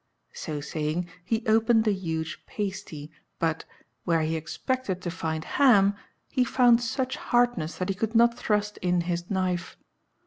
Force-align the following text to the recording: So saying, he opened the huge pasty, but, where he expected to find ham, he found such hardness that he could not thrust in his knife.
So 0.33 0.61
saying, 0.61 1.09
he 1.23 1.45
opened 1.45 1.83
the 1.83 1.93
huge 1.93 2.43
pasty, 2.47 3.11
but, 3.37 3.65
where 4.03 4.21
he 4.23 4.35
expected 4.35 4.99
to 5.03 5.11
find 5.11 5.43
ham, 5.45 5.93
he 6.27 6.43
found 6.43 6.81
such 6.81 7.17
hardness 7.17 7.77
that 7.77 7.89
he 7.89 7.93
could 7.93 8.15
not 8.15 8.35
thrust 8.35 8.77
in 8.79 9.01
his 9.01 9.29
knife. 9.29 9.77